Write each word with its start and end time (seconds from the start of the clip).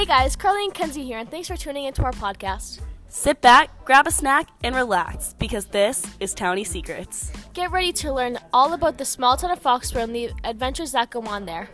Hey 0.00 0.06
guys, 0.06 0.34
Carly 0.34 0.64
and 0.64 0.72
Kenzie 0.72 1.04
here, 1.04 1.18
and 1.18 1.30
thanks 1.30 1.46
for 1.46 1.58
tuning 1.58 1.84
into 1.84 2.02
our 2.02 2.12
podcast. 2.12 2.80
Sit 3.10 3.42
back, 3.42 3.84
grab 3.84 4.06
a 4.06 4.10
snack, 4.10 4.48
and 4.64 4.74
relax 4.74 5.34
because 5.38 5.66
this 5.66 6.02
is 6.20 6.34
Townie 6.34 6.66
Secrets. 6.66 7.30
Get 7.52 7.70
ready 7.70 7.92
to 7.92 8.10
learn 8.10 8.38
all 8.50 8.72
about 8.72 8.96
the 8.96 9.04
small 9.04 9.36
town 9.36 9.50
of 9.50 9.60
Foxborough 9.60 10.04
and 10.04 10.16
the 10.16 10.30
adventures 10.42 10.92
that 10.92 11.10
go 11.10 11.20
on 11.20 11.44
there. 11.44 11.68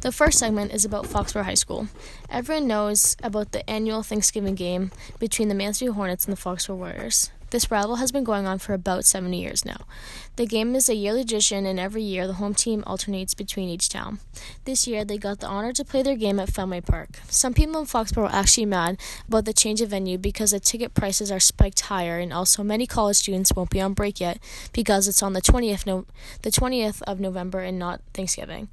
The 0.00 0.10
first 0.10 0.38
segment 0.38 0.72
is 0.72 0.86
about 0.86 1.04
Foxborough 1.04 1.44
High 1.44 1.52
School. 1.52 1.88
Everyone 2.30 2.66
knows 2.66 3.14
about 3.22 3.52
the 3.52 3.68
annual 3.68 4.02
Thanksgiving 4.02 4.54
game 4.54 4.90
between 5.18 5.48
the 5.48 5.54
Mansfield 5.54 5.96
Hornets 5.96 6.24
and 6.24 6.34
the 6.34 6.40
Foxborough 6.40 6.78
Warriors. 6.78 7.30
This 7.54 7.70
rival 7.70 7.94
has 7.96 8.10
been 8.10 8.24
going 8.24 8.48
on 8.48 8.58
for 8.58 8.72
about 8.72 9.04
70 9.04 9.40
years 9.40 9.64
now. 9.64 9.86
The 10.34 10.44
game 10.44 10.74
is 10.74 10.88
a 10.88 10.94
yearly 10.96 11.22
tradition, 11.22 11.66
and 11.66 11.78
every 11.78 12.02
year 12.02 12.26
the 12.26 12.32
home 12.42 12.52
team 12.52 12.82
alternates 12.84 13.32
between 13.32 13.68
each 13.68 13.88
town. 13.88 14.18
This 14.64 14.88
year, 14.88 15.04
they 15.04 15.18
got 15.18 15.38
the 15.38 15.46
honor 15.46 15.72
to 15.74 15.84
play 15.84 16.02
their 16.02 16.16
game 16.16 16.40
at 16.40 16.50
Fenway 16.50 16.80
Park. 16.80 17.10
Some 17.28 17.54
people 17.54 17.78
in 17.78 17.86
Foxborough 17.86 18.24
are 18.24 18.34
actually 18.34 18.66
mad 18.66 18.98
about 19.28 19.44
the 19.44 19.52
change 19.52 19.80
of 19.80 19.90
venue 19.90 20.18
because 20.18 20.50
the 20.50 20.58
ticket 20.58 20.94
prices 20.94 21.30
are 21.30 21.38
spiked 21.38 21.82
higher, 21.82 22.18
and 22.18 22.32
also 22.32 22.64
many 22.64 22.88
college 22.88 23.18
students 23.18 23.52
won't 23.54 23.70
be 23.70 23.80
on 23.80 23.94
break 23.94 24.18
yet 24.18 24.40
because 24.72 25.06
it's 25.06 25.22
on 25.22 25.32
the 25.32 25.40
20th, 25.40 25.86
no- 25.86 26.06
the 26.42 26.50
20th 26.50 27.02
of 27.02 27.20
November 27.20 27.60
and 27.60 27.78
not 27.78 28.00
Thanksgiving. 28.14 28.66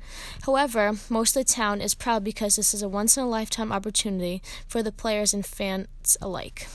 However, 0.47 0.93
most 1.07 1.37
of 1.37 1.45
the 1.45 1.53
town 1.53 1.81
is 1.81 1.93
proud 1.93 2.23
because 2.23 2.55
this 2.55 2.73
is 2.73 2.81
a 2.81 2.89
once 2.89 3.15
in 3.15 3.21
a 3.21 3.29
lifetime 3.29 3.71
opportunity 3.71 4.41
for 4.67 4.81
the 4.81 4.91
players 4.91 5.35
and 5.35 5.45
fans 5.45 6.17
alike. 6.19 6.65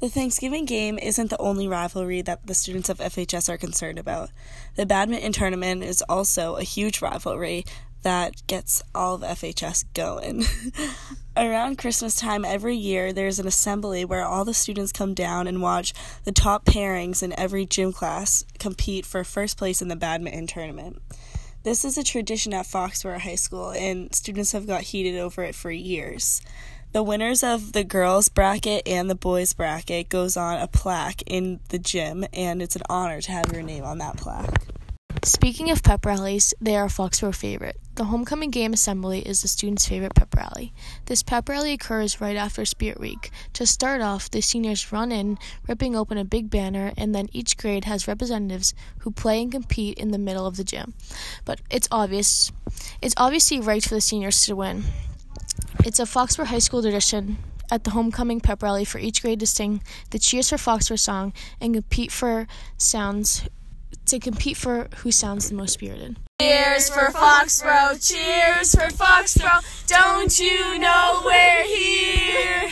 The 0.00 0.08
Thanksgiving 0.08 0.64
game 0.64 0.98
isn't 0.98 1.28
the 1.28 1.36
only 1.36 1.68
rivalry 1.68 2.22
that 2.22 2.46
the 2.46 2.54
students 2.54 2.88
of 2.88 2.98
FHS 2.98 3.50
are 3.50 3.58
concerned 3.58 3.98
about. 3.98 4.30
The 4.76 4.86
badminton 4.86 5.32
tournament 5.32 5.84
is 5.84 6.02
also 6.08 6.56
a 6.56 6.62
huge 6.62 7.02
rivalry 7.02 7.66
that 8.02 8.46
gets 8.46 8.82
all 8.94 9.16
of 9.16 9.20
FHS 9.20 9.84
going. 9.92 10.44
Around 11.36 11.76
Christmas 11.76 12.16
time 12.16 12.46
every 12.46 12.76
year, 12.76 13.12
there's 13.12 13.38
an 13.38 13.46
assembly 13.46 14.06
where 14.06 14.24
all 14.24 14.46
the 14.46 14.54
students 14.54 14.90
come 14.90 15.12
down 15.12 15.46
and 15.46 15.60
watch 15.60 15.92
the 16.24 16.32
top 16.32 16.64
pairings 16.64 17.22
in 17.22 17.38
every 17.38 17.66
gym 17.66 17.92
class 17.92 18.46
compete 18.58 19.04
for 19.04 19.22
first 19.22 19.58
place 19.58 19.82
in 19.82 19.88
the 19.88 19.96
badminton 19.96 20.46
tournament. 20.46 21.02
This 21.62 21.84
is 21.84 21.98
a 21.98 22.02
tradition 22.02 22.54
at 22.54 22.64
Foxborough 22.64 23.20
High 23.20 23.34
School, 23.34 23.72
and 23.72 24.14
students 24.14 24.52
have 24.52 24.66
got 24.66 24.80
heated 24.80 25.18
over 25.20 25.42
it 25.42 25.54
for 25.54 25.70
years. 25.70 26.40
The 26.92 27.04
winners 27.04 27.44
of 27.44 27.72
the 27.72 27.84
girls 27.84 28.28
bracket 28.28 28.82
and 28.84 29.08
the 29.08 29.14
boys 29.14 29.52
bracket 29.52 30.08
goes 30.08 30.36
on 30.36 30.60
a 30.60 30.66
plaque 30.66 31.22
in 31.24 31.60
the 31.68 31.78
gym, 31.78 32.24
and 32.32 32.60
it's 32.60 32.74
an 32.74 32.82
honor 32.90 33.20
to 33.20 33.30
have 33.30 33.52
your 33.52 33.62
name 33.62 33.84
on 33.84 33.98
that 33.98 34.16
plaque. 34.16 34.66
Speaking 35.22 35.70
of 35.70 35.84
pep 35.84 36.04
rallies, 36.04 36.52
they 36.60 36.74
are 36.74 36.88
Foxborough 36.88 37.32
favorite. 37.32 37.76
The 37.94 38.06
homecoming 38.06 38.50
game 38.50 38.72
assembly 38.72 39.20
is 39.20 39.42
the 39.42 39.46
students' 39.46 39.86
favorite 39.86 40.16
pep 40.16 40.34
rally. 40.34 40.72
This 41.06 41.22
pep 41.22 41.48
rally 41.48 41.72
occurs 41.74 42.20
right 42.20 42.36
after 42.36 42.64
Spirit 42.64 42.98
Week. 42.98 43.30
To 43.52 43.66
start 43.66 44.00
off, 44.00 44.28
the 44.28 44.40
seniors 44.40 44.90
run 44.90 45.12
in, 45.12 45.38
ripping 45.68 45.94
open 45.94 46.18
a 46.18 46.24
big 46.24 46.50
banner, 46.50 46.92
and 46.96 47.14
then 47.14 47.28
each 47.32 47.56
grade 47.56 47.84
has 47.84 48.08
representatives 48.08 48.74
who 49.00 49.12
play 49.12 49.40
and 49.40 49.52
compete 49.52 49.96
in 49.96 50.10
the 50.10 50.18
middle 50.18 50.46
of 50.46 50.56
the 50.56 50.64
gym. 50.64 50.94
But 51.44 51.60
it's 51.70 51.88
obvious, 51.92 52.50
it's 53.00 53.14
obviously 53.16 53.60
right 53.60 53.84
for 53.84 53.94
the 53.94 54.00
seniors 54.00 54.44
to 54.46 54.56
win. 54.56 54.82
It's 55.82 55.98
a 55.98 56.02
Foxborough 56.02 56.46
High 56.46 56.58
School 56.58 56.82
tradition 56.82 57.38
at 57.70 57.84
the 57.84 57.90
homecoming 57.90 58.40
pep 58.40 58.62
rally 58.62 58.84
for 58.84 58.98
each 58.98 59.22
grade 59.22 59.40
to 59.40 59.46
sing 59.46 59.82
the 60.10 60.18
Cheers 60.18 60.50
for 60.50 60.56
Foxborough 60.56 60.98
song 60.98 61.32
and 61.58 61.72
compete 61.72 62.12
for 62.12 62.46
sounds 62.76 63.48
to 64.04 64.18
compete 64.18 64.58
for 64.58 64.88
who 64.98 65.10
sounds 65.10 65.48
the 65.48 65.54
most 65.54 65.72
spirited. 65.72 66.18
Cheers 66.42 66.90
for 66.90 67.10
Foxborough, 67.10 67.96
cheers 68.06 68.74
for 68.74 68.88
Foxborough. 68.88 69.86
Don't 69.86 70.38
you 70.38 70.78
know 70.78 71.22
we're 71.24 71.64
here? 71.64 72.70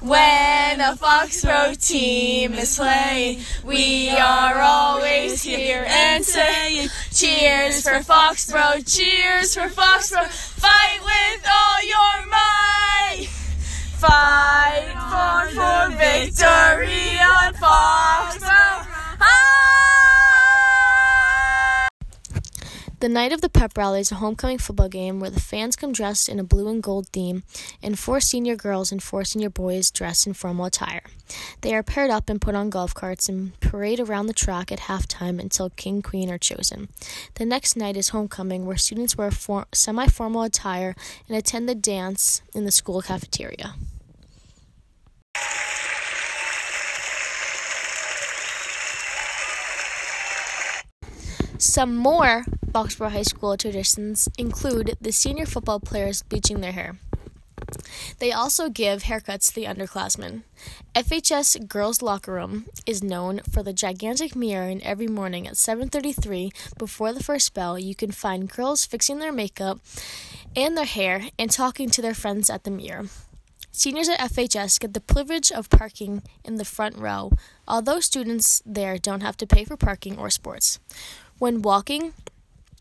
When 0.00 0.80
a 0.80 0.94
Foxborough 0.94 1.84
team 1.84 2.52
is 2.52 2.76
playing, 2.76 3.40
we 3.64 4.08
are 4.10 4.60
always 4.60 5.42
here 5.42 5.84
and 5.88 6.24
saying, 6.24 6.90
Cheers 7.12 7.82
for 7.82 7.98
Foxborough, 8.04 8.86
cheers 8.86 9.56
for 9.56 9.68
Foxborough. 9.68 10.55
Fight 10.66 11.00
with 11.04 11.46
all 11.46 11.80
your 11.94 12.26
might. 12.26 13.28
Fight 14.02 14.96
for, 15.10 15.38
for 15.54 15.96
victory 15.96 17.18
on 17.20 17.54
Foxborough. 17.54 18.85
The 22.98 23.10
night 23.10 23.30
of 23.30 23.42
the 23.42 23.50
pep 23.50 23.76
rally 23.76 24.00
is 24.00 24.10
a 24.10 24.14
homecoming 24.14 24.56
football 24.56 24.88
game 24.88 25.20
where 25.20 25.28
the 25.28 25.38
fans 25.38 25.76
come 25.76 25.92
dressed 25.92 26.30
in 26.30 26.40
a 26.40 26.44
blue 26.44 26.68
and 26.68 26.82
gold 26.82 27.08
theme, 27.08 27.42
and 27.82 27.98
four 27.98 28.20
senior 28.20 28.56
girls 28.56 28.90
and 28.90 29.02
four 29.02 29.22
senior 29.22 29.50
boys 29.50 29.90
dressed 29.90 30.26
in 30.26 30.32
formal 30.32 30.64
attire. 30.64 31.02
They 31.60 31.74
are 31.74 31.82
paired 31.82 32.10
up 32.10 32.30
and 32.30 32.40
put 32.40 32.54
on 32.54 32.70
golf 32.70 32.94
carts 32.94 33.28
and 33.28 33.58
parade 33.60 34.00
around 34.00 34.28
the 34.28 34.32
track 34.32 34.72
at 34.72 34.80
halftime 34.88 35.38
until 35.38 35.68
king 35.68 36.00
queen 36.00 36.30
are 36.30 36.38
chosen. 36.38 36.88
The 37.34 37.44
next 37.44 37.76
night 37.76 37.98
is 37.98 38.08
homecoming, 38.08 38.64
where 38.64 38.78
students 38.78 39.18
wear 39.18 39.30
for- 39.30 39.66
semi 39.74 40.06
formal 40.06 40.42
attire 40.42 40.96
and 41.28 41.36
attend 41.36 41.68
the 41.68 41.74
dance 41.74 42.40
in 42.54 42.64
the 42.64 42.72
school 42.72 43.02
cafeteria. 43.02 43.74
Some 51.58 51.96
more 51.96 52.44
Foxborough 52.70 53.12
High 53.12 53.22
School 53.22 53.56
traditions 53.56 54.28
include 54.36 54.96
the 55.00 55.10
senior 55.10 55.46
football 55.46 55.80
players 55.80 56.22
bleaching 56.22 56.60
their 56.60 56.72
hair. 56.72 56.98
They 58.18 58.30
also 58.30 58.68
give 58.68 59.04
haircuts 59.04 59.48
to 59.48 59.54
the 59.54 59.64
underclassmen. 59.64 60.42
FHS 60.94 61.66
girls' 61.66 62.02
locker 62.02 62.34
room 62.34 62.66
is 62.84 63.02
known 63.02 63.40
for 63.50 63.62
the 63.62 63.72
gigantic 63.72 64.36
mirror, 64.36 64.68
and 64.68 64.82
every 64.82 65.06
morning 65.06 65.46
at 65.48 65.56
7:33 65.56 66.52
before 66.76 67.14
the 67.14 67.24
first 67.24 67.54
bell, 67.54 67.78
you 67.78 67.94
can 67.94 68.12
find 68.12 68.50
girls 68.50 68.84
fixing 68.84 69.18
their 69.18 69.32
makeup 69.32 69.80
and 70.54 70.76
their 70.76 70.84
hair 70.84 71.30
and 71.38 71.50
talking 71.50 71.88
to 71.90 72.02
their 72.02 72.14
friends 72.14 72.50
at 72.50 72.64
the 72.64 72.70
mirror. 72.70 73.06
Seniors 73.72 74.08
at 74.08 74.20
FHS 74.20 74.78
get 74.78 74.94
the 74.94 75.00
privilege 75.00 75.52
of 75.52 75.68
parking 75.68 76.22
in 76.44 76.56
the 76.56 76.64
front 76.64 76.96
row, 76.96 77.32
although 77.68 78.00
students 78.00 78.62
there 78.64 78.96
don't 78.98 79.20
have 79.22 79.36
to 79.36 79.46
pay 79.46 79.64
for 79.64 79.76
parking 79.76 80.18
or 80.18 80.30
sports. 80.30 80.78
When 81.38 81.60
walking 81.60 82.14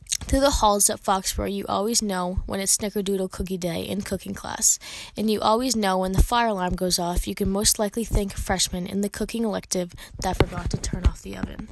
through 0.08 0.40
the 0.40 0.50
halls 0.50 0.90
at 0.90 1.04
Foxborough, 1.04 1.54
you 1.54 1.66
always 1.68 2.02
know 2.02 2.40
when 2.46 2.62
it's 2.62 2.78
Snickerdoodle 2.78 3.30
Cookie 3.30 3.58
Day 3.58 3.82
in 3.82 4.02
cooking 4.02 4.34
class, 4.34 4.80
and 5.18 5.30
you 5.30 5.42
always 5.42 5.76
know 5.76 5.98
when 5.98 6.14
the 6.14 6.24
fire 6.24 6.48
alarm 6.48 6.76
goes 6.76 6.98
off. 6.98 7.28
You 7.28 7.36
can 7.36 7.50
most 7.50 7.80
likely 7.80 8.06
thank 8.06 8.34
a 8.34 8.40
freshman 8.40 8.88
in 8.88 9.02
the 9.02 9.10
cooking 9.10 9.44
elective 9.44 9.94
that 10.22 10.38
forgot 10.38 10.70
to 10.70 10.78
turn 10.78 11.06
off 11.06 11.22
the 11.22 11.36
oven. 11.36 11.68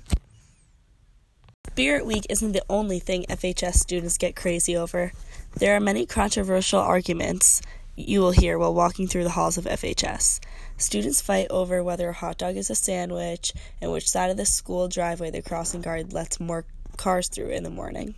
Spirit 1.67 2.05
Week 2.05 2.27
isn't 2.29 2.51
the 2.51 2.66
only 2.69 2.99
thing 2.99 3.25
FHS 3.29 3.75
students 3.75 4.17
get 4.17 4.35
crazy 4.35 4.75
over. 4.75 5.13
There 5.55 5.77
are 5.77 5.79
many 5.79 6.05
controversial 6.05 6.81
arguments 6.81 7.61
you 7.95 8.19
will 8.19 8.31
hear 8.31 8.59
while 8.59 8.73
walking 8.73 9.07
through 9.07 9.23
the 9.23 9.29
halls 9.29 9.57
of 9.57 9.66
FHS. 9.66 10.41
Students 10.83 11.21
fight 11.21 11.47
over 11.49 11.81
whether 11.81 12.09
a 12.09 12.13
hot 12.13 12.38
dog 12.38 12.57
is 12.57 12.69
a 12.69 12.75
sandwich 12.75 13.53
and 13.81 13.89
which 13.89 14.09
side 14.09 14.29
of 14.29 14.35
the 14.35 14.45
school 14.45 14.89
driveway 14.89 15.31
the 15.31 15.41
crossing 15.41 15.79
guard 15.79 16.11
lets 16.11 16.41
more 16.41 16.66
cars 16.97 17.29
through 17.29 17.51
in 17.51 17.63
the 17.63 17.69
morning. 17.69 18.16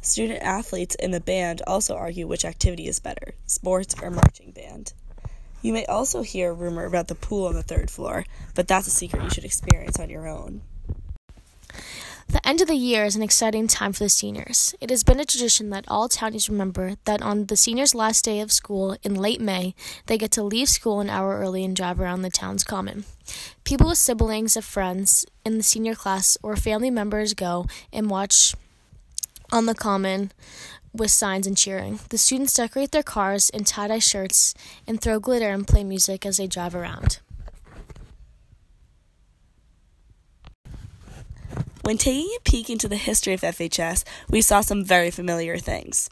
Student 0.00 0.42
athletes 0.42 0.96
in 0.96 1.12
the 1.12 1.20
band 1.20 1.62
also 1.68 1.94
argue 1.94 2.26
which 2.26 2.44
activity 2.44 2.88
is 2.88 2.98
better, 2.98 3.34
sports 3.46 3.94
or 4.02 4.10
marching 4.10 4.50
band. 4.50 4.92
You 5.62 5.72
may 5.72 5.86
also 5.86 6.22
hear 6.22 6.50
a 6.50 6.52
rumor 6.52 6.84
about 6.84 7.06
the 7.06 7.14
pool 7.14 7.46
on 7.46 7.54
the 7.54 7.62
third 7.62 7.92
floor, 7.92 8.24
but 8.56 8.66
that's 8.66 8.88
a 8.88 8.90
secret 8.90 9.22
you 9.22 9.30
should 9.30 9.44
experience 9.44 10.00
on 10.00 10.10
your 10.10 10.26
own. 10.26 10.62
The 12.30 12.46
end 12.46 12.60
of 12.60 12.68
the 12.68 12.76
year 12.76 13.04
is 13.04 13.16
an 13.16 13.24
exciting 13.24 13.66
time 13.66 13.92
for 13.92 14.04
the 14.04 14.08
seniors. 14.08 14.72
It 14.80 14.90
has 14.90 15.02
been 15.02 15.18
a 15.18 15.24
tradition 15.24 15.70
that 15.70 15.84
all 15.88 16.08
townies 16.08 16.48
remember 16.48 16.94
that 17.04 17.20
on 17.22 17.46
the 17.46 17.56
seniors' 17.56 17.92
last 17.92 18.24
day 18.24 18.38
of 18.38 18.52
school 18.52 18.96
in 19.02 19.16
late 19.16 19.40
May, 19.40 19.74
they 20.06 20.16
get 20.16 20.30
to 20.32 20.44
leave 20.44 20.68
school 20.68 21.00
an 21.00 21.10
hour 21.10 21.36
early 21.40 21.64
and 21.64 21.74
drive 21.74 22.00
around 22.00 22.22
the 22.22 22.30
town's 22.30 22.62
common. 22.62 23.02
People 23.64 23.88
with 23.88 23.98
siblings 23.98 24.56
of 24.56 24.64
friends 24.64 25.26
in 25.44 25.56
the 25.56 25.64
senior 25.64 25.96
class 25.96 26.38
or 26.40 26.54
family 26.54 26.88
members 26.88 27.34
go 27.34 27.66
and 27.92 28.08
watch 28.08 28.54
on 29.50 29.66
the 29.66 29.74
common 29.74 30.30
with 30.92 31.10
signs 31.10 31.48
and 31.48 31.56
cheering. 31.56 31.98
The 32.10 32.18
students 32.18 32.54
decorate 32.54 32.92
their 32.92 33.02
cars 33.02 33.50
in 33.50 33.64
tie 33.64 33.88
dye 33.88 33.98
shirts 33.98 34.54
and 34.86 35.00
throw 35.00 35.18
glitter 35.18 35.48
and 35.48 35.66
play 35.66 35.82
music 35.82 36.24
as 36.24 36.36
they 36.36 36.46
drive 36.46 36.76
around. 36.76 37.18
When 41.82 41.96
taking 41.96 42.30
a 42.36 42.40
peek 42.40 42.68
into 42.68 42.88
the 42.88 42.96
history 42.96 43.32
of 43.32 43.40
FHS, 43.40 44.04
we 44.28 44.42
saw 44.42 44.60
some 44.60 44.84
very 44.84 45.10
familiar 45.10 45.56
things. 45.56 46.10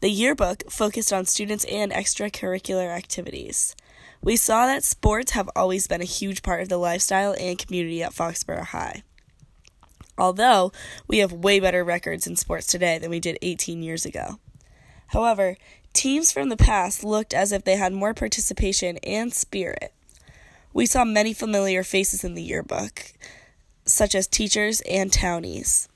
The 0.00 0.10
yearbook 0.10 0.70
focused 0.70 1.12
on 1.12 1.24
students 1.24 1.64
and 1.64 1.90
extracurricular 1.92 2.94
activities. 2.94 3.74
We 4.22 4.36
saw 4.36 4.66
that 4.66 4.84
sports 4.84 5.32
have 5.32 5.48
always 5.56 5.86
been 5.86 6.02
a 6.02 6.04
huge 6.04 6.42
part 6.42 6.60
of 6.60 6.68
the 6.68 6.76
lifestyle 6.76 7.34
and 7.38 7.58
community 7.58 8.02
at 8.02 8.12
Foxborough 8.12 8.66
High. 8.66 9.02
Although 10.18 10.72
we 11.06 11.18
have 11.18 11.32
way 11.32 11.58
better 11.58 11.82
records 11.84 12.26
in 12.26 12.36
sports 12.36 12.66
today 12.66 12.98
than 12.98 13.10
we 13.10 13.20
did 13.20 13.38
18 13.40 13.82
years 13.82 14.04
ago. 14.04 14.38
However, 15.08 15.56
teams 15.94 16.32
from 16.32 16.48
the 16.48 16.56
past 16.56 17.02
looked 17.02 17.32
as 17.32 17.50
if 17.50 17.64
they 17.64 17.76
had 17.76 17.92
more 17.92 18.12
participation 18.12 18.98
and 18.98 19.32
spirit. 19.32 19.94
We 20.74 20.84
saw 20.84 21.04
many 21.04 21.32
familiar 21.32 21.82
faces 21.82 22.24
in 22.24 22.34
the 22.34 22.42
yearbook, 22.42 23.14
such 23.88 24.14
as 24.14 24.26
teachers 24.26 24.80
and 24.82 25.12
townies. 25.12 25.88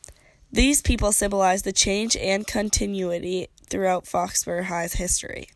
These 0.51 0.83
people 0.83 1.13
symbolize 1.13 1.63
the 1.63 1.73
change 1.73 2.17
and 2.17 2.47
continuity 2.47 3.49
throughout 3.71 4.05
Foxborough 4.05 4.65
High's 4.65 4.95
history. 4.95 5.49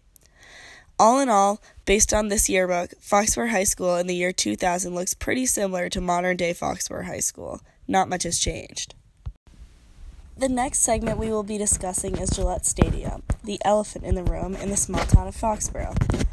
All 0.99 1.21
in 1.21 1.29
all, 1.29 1.61
based 1.85 2.15
on 2.15 2.29
this 2.29 2.49
yearbook, 2.49 2.93
Foxborough 3.03 3.51
High 3.51 3.65
School 3.65 3.97
in 3.97 4.07
the 4.07 4.15
year 4.15 4.33
2000 4.33 4.95
looks 4.95 5.13
pretty 5.13 5.45
similar 5.45 5.91
to 5.91 6.01
modern 6.01 6.39
day 6.39 6.55
Foxborough 6.55 7.05
High 7.05 7.21
School. 7.21 7.61
Not 7.87 8.09
much 8.09 8.23
has 8.23 8.39
changed. 8.39 8.95
The 10.39 10.49
next 10.49 10.81
segment 10.81 11.19
we 11.19 11.31
will 11.31 11.43
be 11.43 11.59
discussing 11.59 12.17
is 12.17 12.31
Gillette 12.31 12.67
Stadium, 12.67 13.23
the 13.45 13.59
elephant 13.65 14.05
in 14.05 14.15
the 14.15 14.23
room 14.23 14.55
in 14.57 14.71
the 14.71 14.77
small 14.77 15.05
town 15.05 15.29
of 15.29 15.37
Foxborough. 15.37 16.26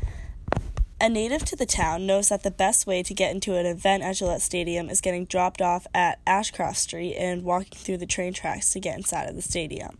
A 1.03 1.09
native 1.09 1.43
to 1.43 1.57
the 1.57 1.65
town 1.65 2.05
knows 2.05 2.29
that 2.29 2.43
the 2.43 2.49
best 2.49 2.87
way 2.87 3.03
to 3.03 3.13
get 3.13 3.35
into 3.35 3.55
an 3.55 3.65
event 3.65 4.03
at 4.03 4.15
Gillette 4.15 4.41
Stadium 4.41 4.89
is 4.89 5.01
getting 5.01 5.25
dropped 5.25 5.61
off 5.61 5.85
at 5.93 6.21
Ashcroft 6.25 6.77
Street 6.77 7.17
and 7.17 7.43
walking 7.43 7.77
through 7.77 7.97
the 7.97 8.05
train 8.05 8.31
tracks 8.31 8.71
to 8.71 8.79
get 8.79 8.95
inside 8.95 9.27
of 9.27 9.35
the 9.35 9.41
stadium. 9.41 9.97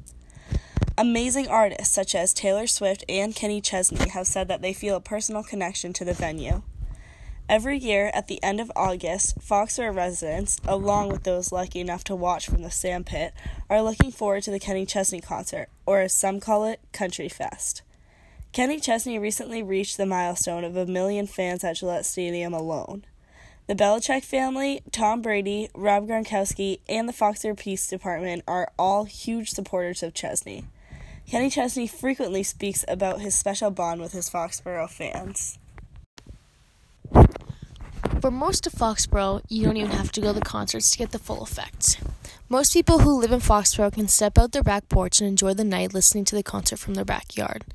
Amazing 0.97 1.49
artists 1.49 1.93
such 1.93 2.15
as 2.15 2.33
Taylor 2.33 2.67
Swift 2.67 3.03
and 3.09 3.35
Kenny 3.35 3.59
Chesney 3.59 4.07
have 4.11 4.27
said 4.27 4.47
that 4.47 4.61
they 4.61 4.71
feel 4.71 4.95
a 4.95 5.01
personal 5.01 5.43
connection 5.43 5.91
to 5.91 6.05
the 6.05 6.13
venue. 6.13 6.61
Every 7.49 7.77
year 7.77 8.09
at 8.13 8.29
the 8.29 8.41
end 8.41 8.61
of 8.61 8.71
August, 8.73 9.41
Foxborough 9.41 9.93
residents, 9.93 10.61
along 10.65 11.09
with 11.09 11.23
those 11.23 11.51
lucky 11.51 11.81
enough 11.81 12.05
to 12.05 12.15
watch 12.15 12.45
from 12.45 12.61
the 12.61 12.71
sandpit, 12.71 13.33
are 13.69 13.81
looking 13.81 14.13
forward 14.13 14.43
to 14.43 14.51
the 14.51 14.57
Kenny 14.59 14.85
Chesney 14.85 15.19
concert, 15.19 15.67
or 15.85 15.99
as 15.99 16.15
some 16.15 16.39
call 16.39 16.63
it, 16.63 16.79
Country 16.93 17.27
Fest. 17.27 17.81
Kenny 18.53 18.79
Chesney 18.79 19.17
recently 19.17 19.63
reached 19.63 19.97
the 19.97 20.05
milestone 20.05 20.63
of 20.63 20.77
a 20.77 20.85
million 20.85 21.25
fans 21.25 21.63
at 21.63 21.77
Gillette 21.77 22.05
Stadium 22.05 22.53
alone. 22.53 23.03
The 23.65 23.73
Belichick 23.73 24.23
family, 24.23 24.83
Tom 24.91 25.23
Brady, 25.23 25.69
Rob 25.73 26.07
Gronkowski, 26.07 26.79
and 26.87 27.09
the 27.09 27.13
Foxborough 27.13 27.57
Police 27.57 27.87
Department 27.87 28.43
are 28.47 28.71
all 28.77 29.05
huge 29.05 29.49
supporters 29.49 30.03
of 30.03 30.13
Chesney. 30.13 30.65
Kenny 31.27 31.49
Chesney 31.49 31.87
frequently 31.87 32.43
speaks 32.43 32.85
about 32.87 33.21
his 33.21 33.33
special 33.33 33.71
bond 33.71 33.99
with 34.01 34.11
his 34.11 34.29
Foxborough 34.29 34.87
fans. 34.87 35.57
For 38.21 38.29
most 38.29 38.67
of 38.67 38.73
Foxborough, 38.73 39.41
you 39.49 39.65
don't 39.65 39.77
even 39.77 39.89
have 39.89 40.11
to 40.11 40.21
go 40.21 40.27
to 40.31 40.39
the 40.39 40.45
concerts 40.45 40.91
to 40.91 40.99
get 40.99 41.09
the 41.09 41.17
full 41.17 41.41
effect. 41.41 41.99
Most 42.53 42.73
people 42.73 42.99
who 42.99 43.19
live 43.19 43.31
in 43.31 43.39
Foxborough 43.39 43.93
can 43.93 44.07
step 44.07 44.37
out 44.37 44.51
their 44.51 44.61
back 44.61 44.87
porch 44.87 45.19
and 45.19 45.27
enjoy 45.27 45.55
the 45.55 45.63
night 45.63 45.91
listening 45.91 46.23
to 46.25 46.35
the 46.35 46.43
concert 46.43 46.77
from 46.77 46.93
their 46.93 47.03
backyard. 47.03 47.65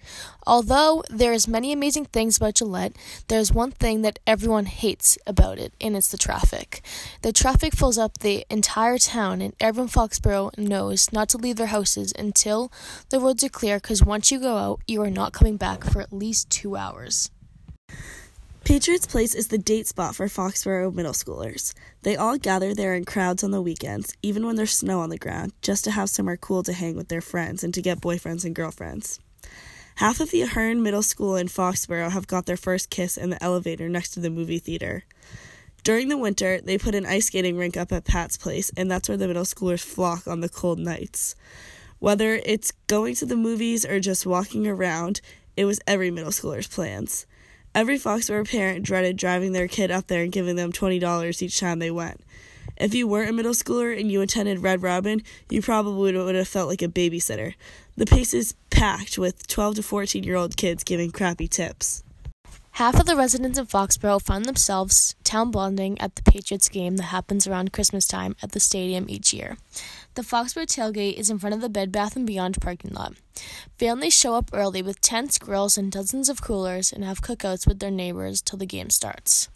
Although 0.46 1.02
there 1.10 1.32
is 1.32 1.48
many 1.48 1.72
amazing 1.72 2.04
things 2.04 2.36
about 2.36 2.54
Gillette, 2.54 2.94
there 3.26 3.40
is 3.40 3.52
one 3.52 3.72
thing 3.72 4.02
that 4.02 4.20
everyone 4.24 4.66
hates 4.66 5.18
about 5.26 5.58
it, 5.58 5.72
and 5.80 5.96
it's 5.96 6.12
the 6.12 6.16
traffic. 6.16 6.80
The 7.22 7.32
traffic 7.32 7.74
fills 7.74 7.98
up 7.98 8.18
the 8.18 8.46
entire 8.50 8.98
town, 8.98 9.42
and 9.42 9.52
everyone 9.58 9.88
in 9.88 9.90
Foxborough 9.90 10.56
knows 10.56 11.12
not 11.12 11.28
to 11.30 11.38
leave 11.38 11.56
their 11.56 11.66
houses 11.66 12.12
until 12.16 12.70
the 13.08 13.18
roads 13.18 13.42
are 13.42 13.48
clear 13.48 13.80
because 13.80 14.04
once 14.04 14.30
you 14.30 14.38
go 14.38 14.58
out, 14.58 14.80
you 14.86 15.02
are 15.02 15.10
not 15.10 15.32
coming 15.32 15.56
back 15.56 15.82
for 15.82 16.00
at 16.00 16.12
least 16.12 16.50
two 16.50 16.76
hours. 16.76 17.32
Patriots 18.68 19.06
Place 19.06 19.34
is 19.34 19.48
the 19.48 19.56
date 19.56 19.86
spot 19.86 20.14
for 20.14 20.26
Foxborough 20.26 20.94
middle 20.94 21.14
schoolers. 21.14 21.72
They 22.02 22.16
all 22.16 22.36
gather 22.36 22.74
there 22.74 22.94
in 22.94 23.06
crowds 23.06 23.42
on 23.42 23.50
the 23.50 23.62
weekends, 23.62 24.14
even 24.20 24.44
when 24.44 24.56
there's 24.56 24.76
snow 24.76 25.00
on 25.00 25.08
the 25.08 25.16
ground, 25.16 25.54
just 25.62 25.84
to 25.84 25.90
have 25.90 26.10
somewhere 26.10 26.36
cool 26.36 26.62
to 26.64 26.74
hang 26.74 26.94
with 26.94 27.08
their 27.08 27.22
friends 27.22 27.64
and 27.64 27.72
to 27.72 27.80
get 27.80 28.02
boyfriends 28.02 28.44
and 28.44 28.54
girlfriends. 28.54 29.20
Half 29.94 30.20
of 30.20 30.30
the 30.32 30.42
Ahern 30.42 30.82
Middle 30.82 31.02
School 31.02 31.34
in 31.34 31.48
Foxborough 31.48 32.10
have 32.10 32.26
got 32.26 32.44
their 32.44 32.58
first 32.58 32.90
kiss 32.90 33.16
in 33.16 33.30
the 33.30 33.42
elevator 33.42 33.88
next 33.88 34.10
to 34.10 34.20
the 34.20 34.28
movie 34.28 34.58
theater. 34.58 35.04
During 35.82 36.08
the 36.08 36.18
winter, 36.18 36.60
they 36.60 36.76
put 36.76 36.94
an 36.94 37.06
ice 37.06 37.28
skating 37.28 37.56
rink 37.56 37.78
up 37.78 37.90
at 37.90 38.04
Pat's 38.04 38.36
Place, 38.36 38.70
and 38.76 38.90
that's 38.90 39.08
where 39.08 39.16
the 39.16 39.28
middle 39.28 39.44
schoolers 39.44 39.82
flock 39.82 40.28
on 40.28 40.40
the 40.40 40.48
cold 40.50 40.78
nights. 40.78 41.34
Whether 42.00 42.34
it's 42.44 42.72
going 42.86 43.14
to 43.14 43.24
the 43.24 43.34
movies 43.34 43.86
or 43.86 43.98
just 43.98 44.26
walking 44.26 44.66
around, 44.66 45.22
it 45.56 45.64
was 45.64 45.80
every 45.86 46.10
middle 46.10 46.32
schooler's 46.32 46.68
plans. 46.68 47.24
Every 47.78 47.96
Foxborough 47.96 48.50
parent 48.50 48.84
dreaded 48.84 49.16
driving 49.16 49.52
their 49.52 49.68
kid 49.68 49.92
up 49.92 50.08
there 50.08 50.24
and 50.24 50.32
giving 50.32 50.56
them 50.56 50.72
$20 50.72 51.42
each 51.42 51.60
time 51.60 51.78
they 51.78 51.92
went. 51.92 52.20
If 52.76 52.92
you 52.92 53.06
weren't 53.06 53.30
a 53.30 53.32
middle 53.32 53.52
schooler 53.52 53.96
and 53.96 54.10
you 54.10 54.20
attended 54.20 54.64
Red 54.64 54.82
Robin, 54.82 55.22
you 55.48 55.62
probably 55.62 56.12
would 56.16 56.34
have 56.34 56.48
felt 56.48 56.68
like 56.68 56.82
a 56.82 56.88
babysitter. 56.88 57.54
The 57.96 58.04
place 58.04 58.34
is 58.34 58.56
packed 58.70 59.16
with 59.16 59.46
12 59.46 59.76
to 59.76 59.82
14 59.84 60.24
year 60.24 60.34
old 60.34 60.56
kids 60.56 60.82
giving 60.82 61.12
crappy 61.12 61.46
tips. 61.46 62.02
Half 62.78 63.00
of 63.00 63.06
the 63.06 63.16
residents 63.16 63.58
of 63.58 63.68
Foxborough 63.68 64.22
find 64.22 64.44
themselves 64.44 65.16
town 65.24 65.50
bonding 65.50 66.00
at 66.00 66.14
the 66.14 66.22
Patriots 66.22 66.68
game 66.68 66.94
that 66.98 67.06
happens 67.06 67.44
around 67.44 67.72
Christmas 67.72 68.06
time 68.06 68.36
at 68.40 68.52
the 68.52 68.60
stadium 68.60 69.06
each 69.08 69.34
year. 69.34 69.56
The 70.14 70.22
Foxborough 70.22 70.66
tailgate 70.66 71.14
is 71.14 71.28
in 71.28 71.40
front 71.40 71.56
of 71.56 71.60
the 71.60 71.68
Bed 71.68 71.90
Bath 71.90 72.16
& 72.24 72.24
Beyond 72.24 72.60
parking 72.60 72.92
lot. 72.92 73.14
Families 73.80 74.16
show 74.16 74.36
up 74.36 74.50
early 74.52 74.80
with 74.80 75.00
tents, 75.00 75.38
grills, 75.38 75.76
and 75.76 75.90
dozens 75.90 76.28
of 76.28 76.40
coolers 76.40 76.92
and 76.92 77.02
have 77.02 77.20
cookouts 77.20 77.66
with 77.66 77.80
their 77.80 77.90
neighbors 77.90 78.40
till 78.40 78.60
the 78.60 78.64
game 78.64 78.90
starts. 78.90 79.48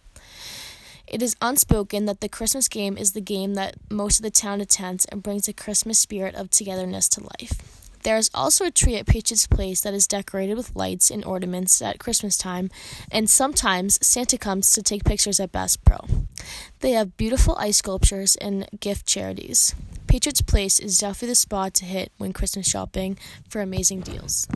It 1.07 1.23
is 1.23 1.37
unspoken 1.41 2.07
that 2.07 2.23
the 2.23 2.29
Christmas 2.29 2.67
game 2.67 2.99
is 2.99 3.13
the 3.13 3.21
game 3.21 3.55
that 3.55 3.77
most 3.89 4.19
of 4.19 4.25
the 4.25 4.33
town 4.33 4.61
attends 4.61 5.05
and 5.05 5.23
brings 5.23 5.47
a 5.47 5.53
Christmas 5.53 6.01
spirit 6.01 6.35
of 6.35 6.51
togetherness 6.51 7.09
to 7.11 7.21
life. 7.21 7.61
There 8.03 8.17
is 8.17 8.31
also 8.35 8.65
a 8.65 8.71
tree 8.71 8.97
at 8.97 9.07
Patriots 9.07 9.47
Place 9.47 9.81
that 9.83 9.95
is 9.95 10.09
decorated 10.09 10.57
with 10.57 10.75
lights 10.75 11.11
and 11.11 11.25
ornaments 11.25 11.81
at 11.81 12.01
Christmas 12.01 12.37
time, 12.37 12.71
and 13.11 13.31
sometimes 13.31 14.05
Santa 14.05 14.37
comes 14.39 14.71
to 14.71 14.83
take 14.83 15.05
pictures 15.05 15.39
at 15.39 15.53
Bass 15.53 15.77
Pro. 15.77 15.99
They 16.81 16.93
have 16.93 17.17
beautiful 17.17 17.57
ice 17.59 17.79
sculptures 17.79 18.35
and 18.37 18.67
gift 18.81 19.07
charities. 19.07 19.75
Patriots 20.09 20.43
Place 20.43 20.81
is 20.81 20.99
definitely 20.99 21.29
the 21.29 21.35
spot 21.37 21.75
to 21.75 21.85
hit 21.85 22.11
when 22.19 22.33
Christmas 22.33 22.69
shopping 22.69 23.19
for 23.49 23.61
amazing 23.61 24.01
deals. 24.01 24.49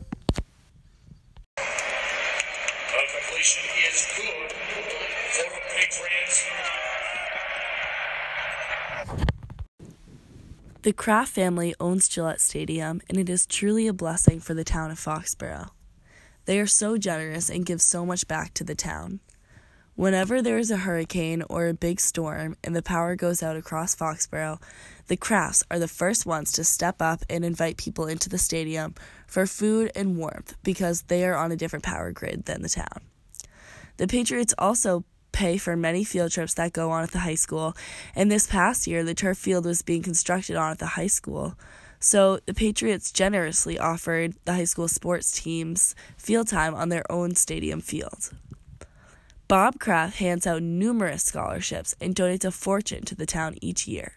The 10.87 10.93
Kraft 10.93 11.33
family 11.33 11.75
owns 11.81 12.07
Gillette 12.07 12.39
Stadium, 12.39 13.01
and 13.09 13.17
it 13.17 13.27
is 13.27 13.45
truly 13.45 13.87
a 13.87 13.93
blessing 13.93 14.39
for 14.39 14.53
the 14.53 14.63
town 14.63 14.89
of 14.89 14.97
Foxborough. 14.97 15.71
They 16.45 16.61
are 16.61 16.65
so 16.65 16.97
generous 16.97 17.49
and 17.49 17.65
give 17.65 17.81
so 17.81 18.05
much 18.05 18.25
back 18.25 18.53
to 18.53 18.63
the 18.63 18.73
town. 18.73 19.19
Whenever 19.95 20.41
there 20.41 20.57
is 20.57 20.71
a 20.71 20.77
hurricane 20.77 21.43
or 21.49 21.67
a 21.67 21.73
big 21.73 21.99
storm 21.99 22.55
and 22.63 22.73
the 22.73 22.81
power 22.81 23.17
goes 23.17 23.43
out 23.43 23.57
across 23.57 23.97
Foxborough, 23.97 24.61
the 25.07 25.17
Krafts 25.17 25.61
are 25.69 25.77
the 25.77 25.89
first 25.89 26.25
ones 26.25 26.53
to 26.53 26.63
step 26.63 27.01
up 27.01 27.21
and 27.29 27.43
invite 27.43 27.75
people 27.75 28.07
into 28.07 28.29
the 28.29 28.37
stadium 28.37 28.95
for 29.27 29.45
food 29.45 29.91
and 29.93 30.15
warmth 30.15 30.55
because 30.63 31.01
they 31.01 31.25
are 31.25 31.35
on 31.35 31.51
a 31.51 31.57
different 31.57 31.83
power 31.83 32.13
grid 32.13 32.45
than 32.45 32.61
the 32.61 32.69
town. 32.69 33.01
The 33.97 34.07
Patriots 34.07 34.53
also 34.57 35.03
pay 35.37 35.55
for 35.57 35.77
many 35.77 36.03
field 36.03 36.31
trips 36.31 36.55
that 36.55 36.73
go 36.73 36.89
on 36.89 37.03
at 37.03 37.11
the 37.11 37.19
high 37.19 37.35
school, 37.35 37.77
and 38.15 38.31
this 38.31 38.47
past 38.47 38.87
year 38.87 39.03
the 39.03 39.13
turf 39.13 39.37
field 39.37 39.65
was 39.65 39.83
being 39.83 40.01
constructed 40.01 40.55
on 40.55 40.71
at 40.71 40.79
the 40.79 40.97
high 40.97 41.07
school. 41.07 41.55
So 41.99 42.39
the 42.47 42.55
Patriots 42.55 43.11
generously 43.11 43.77
offered 43.77 44.33
the 44.45 44.53
high 44.53 44.63
school 44.63 44.87
sports 44.87 45.31
teams 45.31 45.93
field 46.17 46.47
time 46.47 46.73
on 46.73 46.89
their 46.89 47.09
own 47.11 47.35
stadium 47.35 47.81
field. 47.81 48.31
Bob 49.47 49.79
Kraft 49.79 50.17
hands 50.17 50.47
out 50.47 50.63
numerous 50.63 51.23
scholarships 51.23 51.95
and 52.01 52.15
donates 52.15 52.43
a 52.43 52.51
fortune 52.51 53.05
to 53.05 53.13
the 53.13 53.27
town 53.27 53.57
each 53.61 53.87
year. 53.87 54.13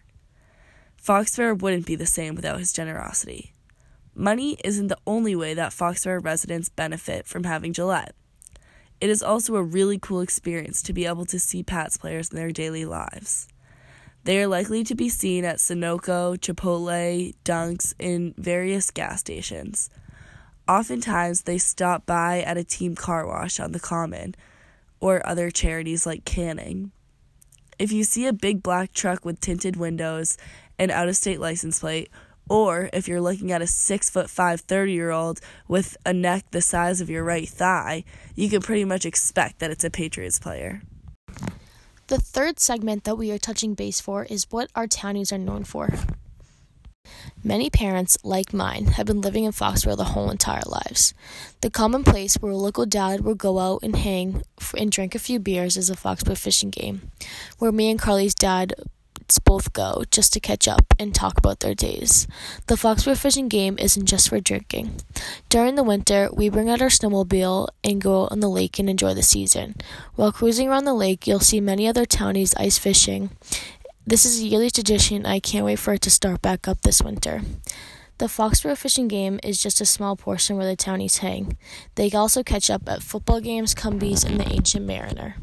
Foxborough 1.02 1.60
wouldn't 1.60 1.86
be 1.86 1.96
the 1.96 2.06
same 2.06 2.34
without 2.34 2.58
his 2.58 2.72
generosity. 2.72 3.52
Money 4.14 4.56
isn't 4.64 4.88
the 4.88 4.98
only 5.06 5.36
way 5.36 5.52
that 5.52 5.72
Foxborough 5.72 6.24
residents 6.24 6.70
benefit 6.70 7.26
from 7.26 7.44
having 7.44 7.74
Gillette. 7.74 8.14
It 9.00 9.09
is 9.09 9.23
also 9.23 9.57
a 9.57 9.62
really 9.62 9.99
cool 9.99 10.21
experience 10.21 10.83
to 10.83 10.92
be 10.92 11.07
able 11.07 11.25
to 11.26 11.38
see 11.38 11.62
Pats 11.62 11.97
players 11.97 12.30
in 12.30 12.37
their 12.37 12.52
daily 12.52 12.85
lives. 12.85 13.49
They 14.25 14.42
are 14.42 14.47
likely 14.47 14.85
to 14.85 14.95
be 14.95 15.09
seen 15.09 15.47
at 15.47 15.57
Sunoco, 15.57 16.37
Chipotle, 16.37 17.35
Dunks, 17.45 17.95
and 17.99 18.37
various 18.37 18.90
gas 18.90 19.21
stations. 19.21 19.88
Oftentimes, 20.69 21.42
they 21.42 21.57
stop 21.57 22.04
by 22.04 22.42
at 22.42 22.59
a 22.59 22.64
team 22.64 22.95
car 22.95 23.26
wash 23.26 23.59
on 23.59 23.73
the 23.73 23.80
Common 23.80 24.35
or 25.00 25.26
other 25.26 25.50
charities 25.50 26.04
like 26.04 26.26
Canning. 26.26 26.92
If 27.78 27.92
you 27.92 28.04
see 28.04 28.26
a 28.26 28.35
big 28.35 28.62
black 28.62 28.92
truck 28.92 29.25
with 29.25 29.40
tinted 29.40 29.76
windows, 29.76 30.37
and 30.78 30.90
out 30.90 31.09
of 31.09 31.16
state 31.16 31.40
license 31.40 31.80
plate, 31.80 32.11
Or 32.50 32.90
if 32.92 33.07
you're 33.07 33.21
looking 33.21 33.52
at 33.52 33.62
a 33.62 33.66
six 33.66 34.11
foot 34.11 34.28
five 34.28 34.61
30 34.62 34.92
year 34.92 35.11
old 35.11 35.40
with 35.69 35.97
a 36.04 36.12
neck 36.12 36.47
the 36.50 36.61
size 36.61 37.00
of 37.00 37.09
your 37.09 37.23
right 37.23 37.49
thigh, 37.49 38.04
you 38.35 38.50
can 38.50 38.61
pretty 38.61 38.85
much 38.85 39.07
expect 39.07 39.61
that 39.61 39.71
it's 39.71 39.85
a 39.85 39.90
Patriots 39.90 40.40
player. 40.40 40.83
The 42.09 42.19
third 42.19 42.59
segment 42.59 43.04
that 43.04 43.14
we 43.14 43.30
are 43.30 43.38
touching 43.38 43.75
base 43.75 44.00
for 44.00 44.25
is 44.25 44.49
what 44.50 44.69
our 44.75 44.88
townies 44.88 45.33
are 45.33 45.38
known 45.38 45.62
for. 45.62 45.90
Many 47.45 47.71
parents, 47.71 48.19
like 48.25 48.52
mine, 48.52 48.87
have 48.87 49.07
been 49.07 49.21
living 49.21 49.45
in 49.45 49.52
Foxborough 49.52 49.97
their 49.97 50.07
whole 50.07 50.28
entire 50.28 50.66
lives. 50.66 51.14
The 51.61 51.71
common 51.71 52.02
place 52.02 52.35
where 52.35 52.50
a 52.50 52.57
local 52.57 52.85
dad 52.85 53.21
will 53.21 53.37
go 53.37 53.61
out 53.61 53.85
and 53.85 53.95
hang 53.95 54.42
and 54.76 54.90
drink 54.90 55.14
a 55.14 55.21
few 55.21 55.38
beers 55.38 55.76
is 55.76 55.88
a 55.88 55.95
Foxborough 55.95 56.37
Fish 56.37 56.64
and 56.64 56.73
Game, 56.73 57.12
where 57.59 57.71
me 57.71 57.90
and 57.90 58.00
Carly's 58.00 58.35
dad 58.35 58.75
both 59.38 59.72
go 59.72 60.02
just 60.10 60.32
to 60.32 60.40
catch 60.40 60.66
up 60.66 60.94
and 60.99 61.14
talk 61.14 61.38
about 61.38 61.60
their 61.60 61.75
days. 61.75 62.26
The 62.66 62.75
Foxborough 62.75 63.16
Fish 63.16 63.37
and 63.37 63.50
Game 63.50 63.76
isn't 63.78 64.06
just 64.06 64.28
for 64.28 64.40
drinking. 64.40 64.96
During 65.49 65.76
the 65.76 65.84
winter, 65.84 66.28
we 66.32 66.49
bring 66.49 66.68
out 66.68 66.82
our 66.82 66.88
snowmobile 66.88 67.68
and 67.84 68.00
go 68.00 68.25
out 68.25 68.32
on 68.32 68.40
the 68.40 68.49
lake 68.49 68.78
and 68.78 68.90
enjoy 68.90 69.14
the 69.14 69.22
season. 69.22 69.76
While 70.14 70.32
cruising 70.32 70.68
around 70.68 70.84
the 70.84 70.94
lake, 70.94 71.26
you'll 71.26 71.40
see 71.40 71.60
many 71.60 71.87
other 71.87 72.04
townies 72.04 72.54
ice 72.56 72.78
fishing. 72.78 73.30
This 74.06 74.25
is 74.25 74.40
a 74.40 74.44
yearly 74.44 74.70
tradition. 74.70 75.26
I 75.26 75.40
can't 75.40 75.64
wait 75.64 75.78
for 75.78 75.92
it 75.94 76.00
to 76.02 76.10
start 76.10 76.42
back 76.42 76.66
up 76.66 76.80
this 76.82 77.02
winter. 77.02 77.42
The 78.18 78.26
Foxborough 78.26 78.76
Fish 78.76 78.99
and 78.99 79.08
Game 79.08 79.40
is 79.42 79.62
just 79.62 79.80
a 79.80 79.87
small 79.87 80.14
portion 80.14 80.56
where 80.56 80.66
the 80.66 80.76
townies 80.76 81.18
hang. 81.18 81.56
They 81.94 82.10
also 82.10 82.42
catch 82.42 82.68
up 82.68 82.88
at 82.88 83.02
football 83.02 83.40
games, 83.40 83.75
Cumbies, 83.75 84.26
and 84.26 84.38
the 84.38 84.49
Ancient 84.52 84.84
Mariner. 84.84 85.37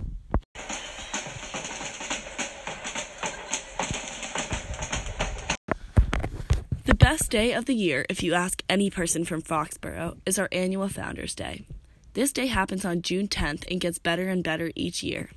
The 6.87 6.95
best 6.95 7.29
day 7.29 7.51
of 7.51 7.65
the 7.65 7.75
year, 7.75 8.05
if 8.09 8.23
you 8.23 8.33
ask 8.33 8.63
any 8.69 8.89
person 8.89 9.25
from 9.25 9.41
Foxborough, 9.41 10.19
is 10.25 10.39
our 10.39 10.47
annual 10.53 10.87
Founders 10.87 11.35
Day. 11.35 11.65
This 12.13 12.31
day 12.31 12.47
happens 12.47 12.85
on 12.85 13.01
June 13.01 13.27
10th 13.27 13.69
and 13.69 13.81
gets 13.81 13.99
better 13.99 14.29
and 14.29 14.41
better 14.41 14.71
each 14.73 15.03
year. 15.03 15.31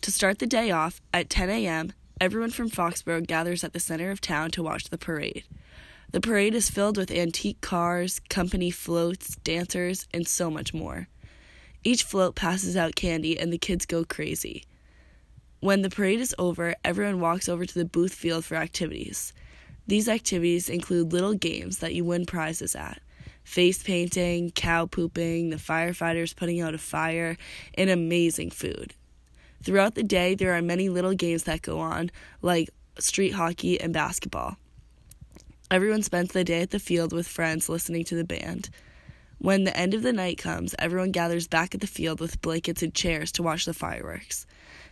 To 0.00 0.10
start 0.10 0.40
the 0.40 0.48
day 0.48 0.72
off, 0.72 1.00
at 1.14 1.30
10 1.30 1.48
a.m., 1.48 1.92
everyone 2.20 2.50
from 2.50 2.68
Foxborough 2.68 3.24
gathers 3.24 3.62
at 3.62 3.72
the 3.72 3.78
center 3.78 4.10
of 4.10 4.20
town 4.20 4.50
to 4.50 4.64
watch 4.64 4.90
the 4.90 4.98
parade. 4.98 5.44
The 6.10 6.20
parade 6.20 6.56
is 6.56 6.70
filled 6.70 6.96
with 6.96 7.12
antique 7.12 7.60
cars, 7.60 8.20
company 8.28 8.72
floats, 8.72 9.36
dancers, 9.36 10.08
and 10.12 10.26
so 10.26 10.50
much 10.50 10.74
more. 10.74 11.06
Each 11.84 12.02
float 12.02 12.34
passes 12.34 12.76
out 12.76 12.96
candy 12.96 13.38
and 13.38 13.52
the 13.52 13.58
kids 13.58 13.86
go 13.86 14.04
crazy. 14.04 14.64
When 15.60 15.82
the 15.82 15.88
parade 15.88 16.18
is 16.18 16.34
over, 16.36 16.74
everyone 16.84 17.20
walks 17.20 17.48
over 17.48 17.64
to 17.64 17.74
the 17.78 17.84
booth 17.84 18.12
field 18.12 18.44
for 18.44 18.56
activities. 18.56 19.32
These 19.86 20.08
activities 20.08 20.68
include 20.68 21.12
little 21.12 21.34
games 21.34 21.78
that 21.78 21.94
you 21.94 22.04
win 22.04 22.26
prizes 22.26 22.74
at 22.74 23.00
face 23.44 23.80
painting, 23.80 24.50
cow 24.50 24.86
pooping, 24.86 25.50
the 25.50 25.56
firefighters 25.56 26.34
putting 26.34 26.60
out 26.60 26.74
a 26.74 26.78
fire, 26.78 27.36
and 27.74 27.88
amazing 27.88 28.50
food. 28.50 28.92
Throughout 29.62 29.94
the 29.94 30.02
day, 30.02 30.34
there 30.34 30.52
are 30.54 30.62
many 30.62 30.88
little 30.88 31.14
games 31.14 31.44
that 31.44 31.62
go 31.62 31.78
on, 31.78 32.10
like 32.42 32.70
street 32.98 33.34
hockey 33.34 33.80
and 33.80 33.92
basketball. 33.92 34.56
Everyone 35.70 36.02
spends 36.02 36.32
the 36.32 36.42
day 36.42 36.60
at 36.62 36.70
the 36.70 36.80
field 36.80 37.12
with 37.12 37.28
friends 37.28 37.68
listening 37.68 38.04
to 38.04 38.16
the 38.16 38.24
band. 38.24 38.68
When 39.38 39.64
the 39.64 39.76
end 39.76 39.94
of 39.94 40.02
the 40.02 40.12
night 40.12 40.38
comes, 40.38 40.74
everyone 40.78 41.12
gathers 41.12 41.46
back 41.46 41.74
at 41.74 41.80
the 41.80 41.86
field 41.86 42.20
with 42.20 42.42
blankets 42.42 42.82
and 42.82 42.94
chairs 42.94 43.30
to 43.32 43.42
watch 43.42 43.64
the 43.64 43.74
fireworks. 43.74 44.46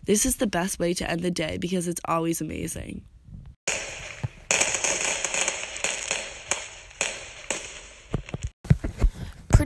This 0.04 0.24
is 0.24 0.36
the 0.36 0.46
best 0.46 0.78
way 0.78 0.94
to 0.94 1.10
end 1.10 1.22
the 1.22 1.30
day 1.30 1.56
because 1.58 1.88
it's 1.88 2.00
always 2.04 2.40
amazing. 2.40 3.02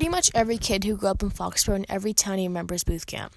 Pretty 0.08 0.16
much 0.16 0.30
every 0.34 0.56
kid 0.56 0.84
who 0.84 0.96
grew 0.96 1.10
up 1.10 1.22
in 1.22 1.28
Foxborough 1.28 1.74
and 1.74 1.86
every 1.86 2.14
townie 2.14 2.46
remembers 2.46 2.82
Booth 2.82 3.04
Camp. 3.04 3.30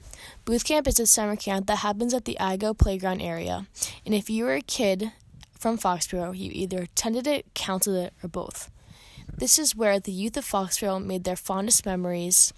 Booth 0.45 0.63
Camp 0.63 0.87
is 0.87 1.01
a 1.01 1.05
summer 1.05 1.35
camp 1.35 1.67
that 1.67 1.79
happens 1.79 2.13
at 2.13 2.23
the 2.23 2.37
Igo 2.39 2.77
playground 2.77 3.19
area, 3.19 3.67
and 4.05 4.15
if 4.15 4.29
you 4.29 4.45
were 4.45 4.53
a 4.53 4.61
kid 4.61 5.11
from 5.59 5.77
Foxborough, 5.77 6.31
you 6.31 6.49
either 6.53 6.83
attended 6.83 7.27
it, 7.27 7.45
counseled 7.53 7.97
it, 7.97 8.13
or 8.23 8.29
both. 8.29 8.71
This 9.37 9.59
is 9.59 9.75
where 9.75 9.99
the 9.99 10.13
youth 10.13 10.37
of 10.37 10.45
Foxborough 10.45 11.03
made 11.03 11.25
their 11.25 11.35
fondest 11.35 11.85
memories 11.85 12.53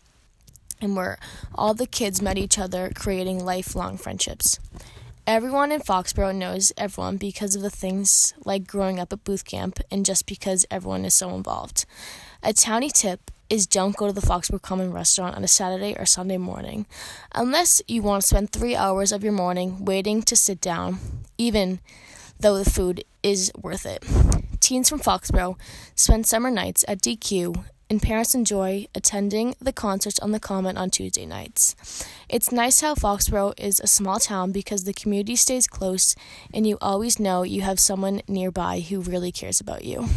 and 0.80 0.96
where 0.96 1.18
all 1.56 1.74
the 1.74 1.88
kids 1.88 2.22
met 2.22 2.38
each 2.38 2.60
other, 2.60 2.92
creating 2.94 3.44
lifelong 3.44 3.98
friendships. 3.98 4.60
Everyone 5.26 5.72
in 5.72 5.82
Foxborough 5.82 6.36
knows 6.36 6.72
everyone 6.78 7.18
because 7.18 7.56
of 7.56 7.64
the 7.64 7.72
things 7.72 8.36
like 8.46 8.68
growing 8.68 9.00
up 9.00 9.12
at 9.12 9.24
Booth 9.24 9.44
Camp 9.44 9.80
and 9.90 10.06
just 10.06 10.28
because 10.28 10.68
everyone 10.70 11.04
is 11.04 11.16
so 11.16 11.34
involved. 11.34 11.86
A 12.44 12.54
townie 12.54 12.92
tip 12.92 13.32
is 13.54 13.68
don't 13.68 13.96
go 13.96 14.08
to 14.08 14.14
the 14.14 14.20
Foxborough 14.20 14.64
Common 14.64 14.92
restaurant 14.92 15.36
on 15.36 15.44
a 15.44 15.48
Saturday 15.48 15.96
or 16.00 16.08
Sunday 16.08 16.38
morning 16.38 16.88
unless 17.36 17.84
you 17.88 18.02
want 18.02 18.24
to 18.24 18.28
spend 18.28 18.50
three 18.50 18.76
hours 18.76 19.12
of 19.12 19.24
your 19.24 19.32
morning 19.32 19.86
waiting 19.86 20.24
to 20.24 20.36
sit 20.36 20.60
down, 20.60 20.98
even 21.38 21.80
though 22.40 22.58
the 22.58 22.68
food 22.68 23.04
is 23.22 23.52
worth 23.56 23.86
it. 23.86 24.04
Teens 24.60 24.90
from 24.90 25.00
Foxborough 25.00 25.56
spend 25.94 26.26
summer 26.26 26.50
nights 26.50 26.84
at 26.88 27.00
DQ 27.00 27.64
and 27.92 28.02
parents 28.02 28.34
enjoy 28.34 28.88
attending 28.96 29.54
the 29.62 29.72
concerts 29.72 30.18
on 30.18 30.32
the 30.32 30.40
Common 30.40 30.76
on 30.76 30.90
Tuesday 30.90 31.28
nights. 31.28 31.76
It's 32.28 32.52
nice 32.52 32.82
how 32.82 32.96
Foxborough 32.96 33.54
is 33.60 33.80
a 33.80 33.86
small 33.86 34.18
town 34.18 34.52
because 34.52 34.86
the 34.86 34.94
community 34.94 35.36
stays 35.36 35.68
close 35.68 36.16
and 36.52 36.66
you 36.66 36.80
always 36.82 37.20
know 37.20 37.44
you 37.44 37.62
have 37.62 37.80
someone 37.80 38.24
nearby 38.28 38.80
who 38.80 39.00
really 39.00 39.32
cares 39.32 39.62
about 39.62 39.86
you. 39.86 40.08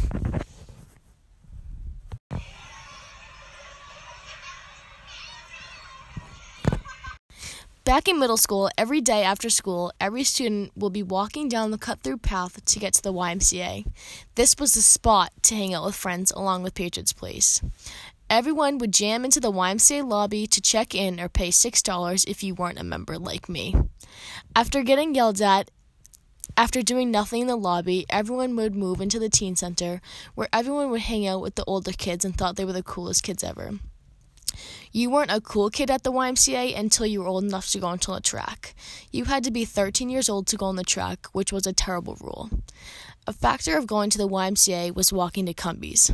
Back 7.96 8.08
in 8.08 8.18
middle 8.18 8.36
school, 8.36 8.68
every 8.76 9.00
day 9.00 9.22
after 9.22 9.48
school, 9.48 9.90
every 9.98 10.22
student 10.22 10.70
will 10.76 10.90
be 10.90 11.02
walking 11.02 11.48
down 11.48 11.70
the 11.70 11.78
cut 11.78 12.00
through 12.00 12.18
path 12.18 12.62
to 12.62 12.78
get 12.78 12.92
to 12.92 13.02
the 13.02 13.10
YMCA. 13.10 13.86
This 14.34 14.54
was 14.58 14.74
the 14.74 14.82
spot 14.82 15.32
to 15.44 15.54
hang 15.54 15.72
out 15.72 15.86
with 15.86 15.94
friends 15.94 16.30
along 16.30 16.62
with 16.62 16.74
Patriots 16.74 17.14
Place. 17.14 17.62
Everyone 18.28 18.76
would 18.76 18.92
jam 18.92 19.24
into 19.24 19.40
the 19.40 19.50
YMCA 19.50 20.06
lobby 20.06 20.46
to 20.46 20.60
check 20.60 20.94
in 20.94 21.18
or 21.18 21.30
pay 21.30 21.48
$6 21.48 22.28
if 22.28 22.44
you 22.44 22.54
weren't 22.54 22.78
a 22.78 22.84
member 22.84 23.18
like 23.18 23.48
me. 23.48 23.74
After 24.54 24.82
getting 24.82 25.14
yelled 25.14 25.40
at, 25.40 25.70
after 26.54 26.82
doing 26.82 27.10
nothing 27.10 27.40
in 27.40 27.46
the 27.46 27.56
lobby, 27.56 28.04
everyone 28.10 28.56
would 28.56 28.74
move 28.74 29.00
into 29.00 29.18
the 29.18 29.30
teen 29.30 29.56
center 29.56 30.02
where 30.34 30.50
everyone 30.52 30.90
would 30.90 31.00
hang 31.00 31.26
out 31.26 31.40
with 31.40 31.54
the 31.54 31.64
older 31.64 31.92
kids 31.92 32.26
and 32.26 32.36
thought 32.36 32.56
they 32.56 32.66
were 32.66 32.74
the 32.74 32.82
coolest 32.82 33.22
kids 33.22 33.42
ever. 33.42 33.70
You 34.96 35.10
weren't 35.10 35.30
a 35.30 35.42
cool 35.42 35.68
kid 35.68 35.90
at 35.90 36.04
the 36.04 36.10
YMCA 36.10 36.74
until 36.74 37.04
you 37.04 37.20
were 37.20 37.26
old 37.26 37.44
enough 37.44 37.68
to 37.72 37.78
go 37.78 37.88
onto 37.88 38.14
the 38.14 38.20
track. 38.22 38.74
You 39.12 39.26
had 39.26 39.44
to 39.44 39.50
be 39.50 39.66
13 39.66 40.08
years 40.08 40.30
old 40.30 40.46
to 40.46 40.56
go 40.56 40.64
on 40.64 40.76
the 40.76 40.84
track, 40.84 41.26
which 41.32 41.52
was 41.52 41.66
a 41.66 41.74
terrible 41.74 42.16
rule. 42.18 42.48
A 43.26 43.34
factor 43.34 43.76
of 43.76 43.86
going 43.86 44.08
to 44.08 44.16
the 44.16 44.26
YMCA 44.26 44.94
was 44.94 45.12
walking 45.12 45.44
to 45.44 45.52
Cumbies. 45.52 46.10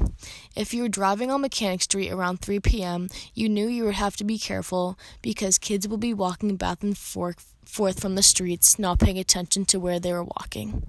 If 0.57 0.75
you 0.75 0.83
were 0.83 0.89
driving 0.89 1.31
on 1.31 1.43
Mechanic 1.43 1.83
Street 1.83 2.11
around 2.11 2.41
3 2.41 2.59
p.m., 2.59 3.09
you 3.35 3.49
knew 3.49 3.69
you 3.69 3.85
would 3.85 3.95
have 3.95 4.17
to 4.17 4.25
be 4.25 4.37
careful 4.37 4.99
because 5.23 5.59
kids 5.59 5.87
would 5.87 6.01
be 6.01 6.13
walking 6.13 6.57
back 6.57 6.83
and 6.83 6.99
forth 6.99 8.01
from 8.01 8.17
the 8.17 8.23
streets, 8.25 8.81
not 8.81 8.99
paying 8.99 9.17
attention 9.17 9.65
to 9.67 9.79
where 9.79 10.01
they 10.01 10.13
were 10.13 10.25
walking. 10.25 10.85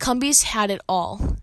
Cumbies 0.00 0.42
had 0.42 0.68
it 0.68 0.80
all 0.88 1.36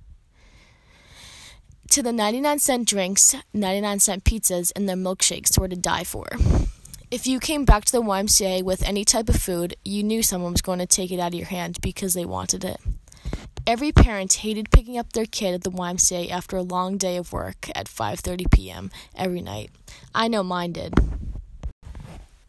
to 1.90 2.04
the 2.04 2.12
99 2.12 2.60
cent 2.60 2.88
drinks, 2.88 3.36
99 3.54 4.00
cent 4.00 4.24
pizzas, 4.24 4.72
and 4.76 4.88
their 4.88 4.96
milkshakes 4.96 5.58
were 5.58 5.68
to 5.68 5.76
die 5.76 6.04
for. 6.04 6.28
If 7.10 7.26
you 7.26 7.40
came 7.40 7.64
back 7.64 7.86
to 7.86 7.92
the 7.92 8.02
YMCA 8.02 8.64
with 8.64 8.84
any 8.84 9.06
type 9.06 9.30
of 9.30 9.38
food, 9.38 9.76
you 9.86 10.04
knew 10.04 10.22
someone 10.22 10.52
was 10.52 10.62
going 10.62 10.80
to 10.80 10.86
take 10.86 11.12
it 11.12 11.20
out 11.20 11.30
of 11.30 11.40
your 11.40 11.48
hand 11.48 11.80
because 11.82 12.14
they 12.14 12.26
wanted 12.26 12.66
it. 12.66 12.82
Every 13.66 13.92
parent 13.92 14.34
hated 14.34 14.72
picking 14.72 14.98
up 14.98 15.14
their 15.14 15.26
kid 15.26 15.54
at 15.54 15.64
the 15.64 15.72
YMCA 15.72 16.30
after 16.30 16.58
a 16.58 16.62
long 16.62 16.98
day 16.98 17.18
of 17.18 17.34
work 17.34 17.70
at 17.76 17.88
5:30 17.88 18.52
p.m. 18.52 18.92
every 19.16 19.42
night. 19.42 19.72
I 20.14 20.28
know 20.28 20.44
mine 20.44 20.74
did. 20.74 20.94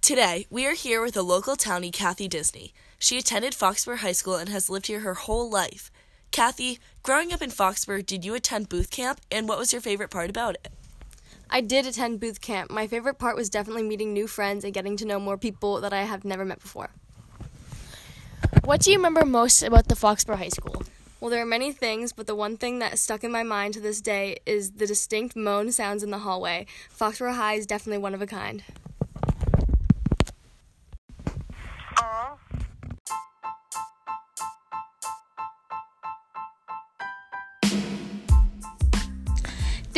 Today, 0.00 0.46
we 0.48 0.66
are 0.66 0.74
here 0.74 1.02
with 1.02 1.16
a 1.16 1.22
local 1.22 1.54
townie, 1.54 1.92
Kathy 1.92 2.28
Disney. 2.28 2.72
She 2.98 3.18
attended 3.18 3.52
Foxborough 3.52 3.98
High 3.98 4.12
School 4.12 4.36
and 4.36 4.48
has 4.48 4.70
lived 4.70 4.86
here 4.86 5.00
her 5.00 5.14
whole 5.14 5.50
life. 5.50 5.90
Kathy, 6.38 6.78
growing 7.02 7.32
up 7.32 7.42
in 7.42 7.50
Foxborough, 7.50 8.06
did 8.06 8.24
you 8.24 8.32
attend 8.36 8.68
booth 8.68 8.92
camp, 8.92 9.20
and 9.28 9.48
what 9.48 9.58
was 9.58 9.72
your 9.72 9.82
favorite 9.82 10.08
part 10.08 10.30
about 10.30 10.54
it? 10.54 10.68
I 11.50 11.60
did 11.60 11.84
attend 11.84 12.20
booth 12.20 12.40
camp. 12.40 12.70
My 12.70 12.86
favorite 12.86 13.18
part 13.18 13.34
was 13.34 13.50
definitely 13.50 13.82
meeting 13.82 14.12
new 14.12 14.28
friends 14.28 14.62
and 14.62 14.72
getting 14.72 14.96
to 14.98 15.04
know 15.04 15.18
more 15.18 15.36
people 15.36 15.80
that 15.80 15.92
I 15.92 16.02
have 16.02 16.24
never 16.24 16.44
met 16.44 16.60
before. 16.60 16.90
What 18.62 18.82
do 18.82 18.92
you 18.92 18.98
remember 18.98 19.26
most 19.26 19.64
about 19.64 19.88
the 19.88 19.96
Foxborough 19.96 20.36
High 20.36 20.50
School? 20.50 20.84
Well, 21.18 21.28
there 21.28 21.42
are 21.42 21.44
many 21.44 21.72
things, 21.72 22.12
but 22.12 22.28
the 22.28 22.36
one 22.36 22.56
thing 22.56 22.78
that 22.78 23.00
stuck 23.00 23.24
in 23.24 23.32
my 23.32 23.42
mind 23.42 23.74
to 23.74 23.80
this 23.80 24.00
day 24.00 24.36
is 24.46 24.70
the 24.70 24.86
distinct 24.86 25.34
moan 25.34 25.72
sounds 25.72 26.04
in 26.04 26.12
the 26.12 26.18
hallway. 26.18 26.66
Foxborough 26.96 27.34
High 27.34 27.54
is 27.54 27.66
definitely 27.66 27.98
one 27.98 28.14
of 28.14 28.22
a 28.22 28.28
kind. 28.28 28.62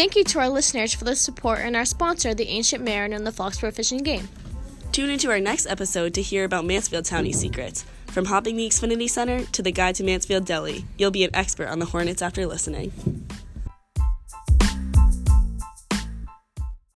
Thank 0.01 0.17
you 0.17 0.25
to 0.25 0.39
our 0.39 0.49
listeners 0.49 0.95
for 0.95 1.05
the 1.05 1.15
support 1.15 1.59
and 1.59 1.77
our 1.77 1.85
sponsor, 1.85 2.33
the 2.33 2.49
Ancient 2.49 2.83
Mariner 2.83 3.17
and 3.17 3.27
the 3.27 3.31
Foxborough 3.31 3.75
Fish 3.75 3.93
and 3.93 4.03
Game. 4.03 4.31
Tune 4.93 5.11
into 5.11 5.31
our 5.31 5.41
next 5.41 5.67
episode 5.67 6.15
to 6.15 6.23
hear 6.23 6.45
about 6.45 6.65
Mansfield 6.65 7.05
Townie 7.05 7.35
secrets. 7.35 7.85
From 8.07 8.25
hopping 8.25 8.57
the 8.57 8.67
Xfinity 8.67 9.11
Center 9.11 9.45
to 9.45 9.61
the 9.61 9.71
guide 9.71 9.97
to 9.97 10.05
Mansfield 10.05 10.47
Deli, 10.47 10.87
you'll 10.97 11.11
be 11.11 11.25
an 11.25 11.37
expert 11.37 11.69
on 11.69 11.81
the 11.81 11.85
Hornets 11.85 12.23
after 12.23 12.47
listening. 12.47 13.20